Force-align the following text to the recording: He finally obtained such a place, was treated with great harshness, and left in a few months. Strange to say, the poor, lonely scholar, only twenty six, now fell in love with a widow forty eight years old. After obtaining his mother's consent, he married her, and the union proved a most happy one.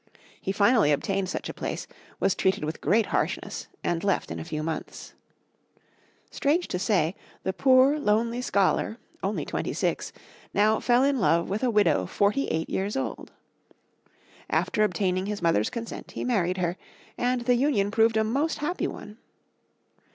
He 0.41 0.51
finally 0.51 0.91
obtained 0.91 1.29
such 1.29 1.47
a 1.47 1.53
place, 1.53 1.85
was 2.19 2.33
treated 2.33 2.63
with 2.63 2.81
great 2.81 3.05
harshness, 3.13 3.67
and 3.83 4.03
left 4.03 4.31
in 4.31 4.39
a 4.39 4.43
few 4.43 4.63
months. 4.63 5.13
Strange 6.31 6.67
to 6.69 6.79
say, 6.79 7.13
the 7.43 7.53
poor, 7.53 7.99
lonely 7.99 8.41
scholar, 8.41 8.97
only 9.21 9.45
twenty 9.45 9.73
six, 9.73 10.11
now 10.55 10.79
fell 10.79 11.03
in 11.03 11.19
love 11.19 11.49
with 11.51 11.61
a 11.61 11.69
widow 11.69 12.07
forty 12.07 12.47
eight 12.47 12.67
years 12.67 12.97
old. 12.97 13.31
After 14.49 14.83
obtaining 14.83 15.27
his 15.27 15.39
mother's 15.43 15.69
consent, 15.69 16.09
he 16.13 16.23
married 16.23 16.57
her, 16.57 16.77
and 17.15 17.41
the 17.41 17.53
union 17.53 17.91
proved 17.91 18.17
a 18.17 18.23
most 18.23 18.57
happy 18.57 18.87
one. 18.87 19.19